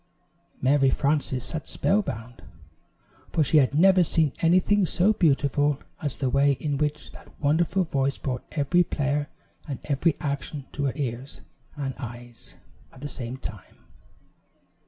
[0.59, 2.41] Mary Frances sat spellbound,
[3.31, 7.83] for she had never seen anything so beautiful as the way in which that wonderful
[7.83, 9.27] voice brought every player
[9.67, 11.41] and every action to her ears
[11.75, 12.57] and eyes
[12.91, 13.77] at the same time.